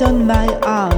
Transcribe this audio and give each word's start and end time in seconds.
on 0.00 0.26
my 0.26 0.46
heart. 0.62 0.91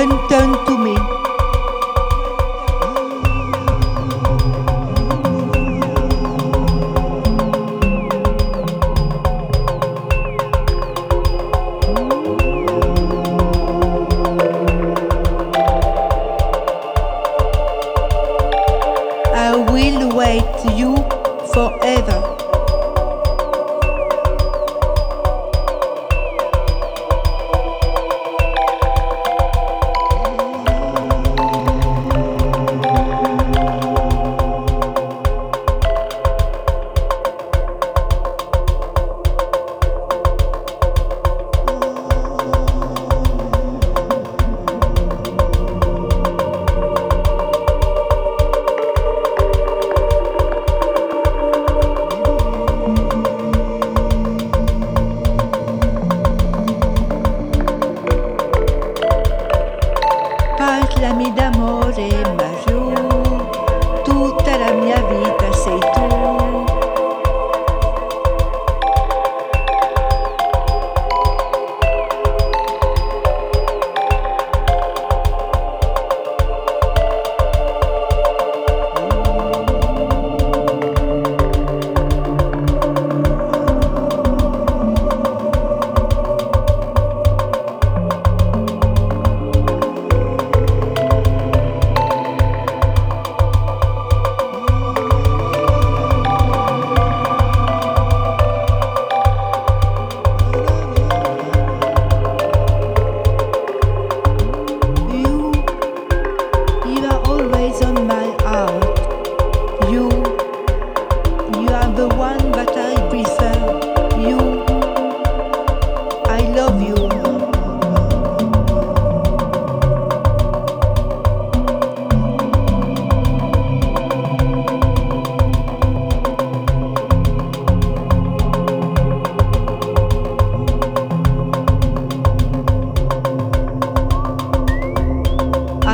Turn, 0.00 0.28
turn 0.30 0.52
to 0.64 0.78
me. 0.78 0.96
I 19.34 19.54
will 19.70 20.16
wait 20.16 20.78
you 20.78 20.96
forever. 21.52 22.39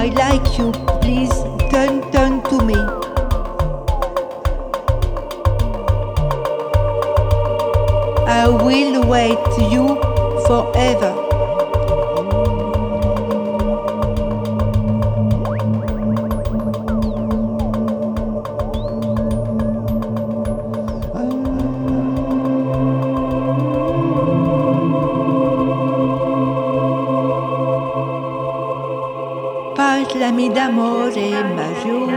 I 0.06 0.10
like 0.10 0.56
you. 0.56 0.70
Please 1.02 1.34
turn, 1.68 2.00
turn 2.12 2.40
to 2.44 2.64
me. 2.64 2.76
I 8.24 8.46
will 8.46 9.04
wait 9.08 9.44
you 9.68 9.96
forever. 10.46 11.25
Parlami 30.18 30.48
d'amore, 30.48 31.44
ma 31.54 31.66
giù, 31.82 32.08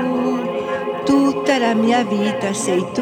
tutta 1.04 1.58
la 1.58 1.74
mia 1.74 2.02
vita 2.06 2.54
sei 2.54 2.86
tu. 2.94 3.02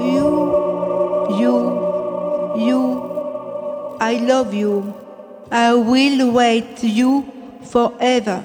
You, 0.00 1.28
you, 1.38 1.54
you, 2.56 3.96
I 4.00 4.18
love 4.26 4.52
you. 4.52 4.92
I 5.52 5.72
will 5.72 6.32
wait 6.32 6.82
you 6.82 7.24
forever. 7.62 8.42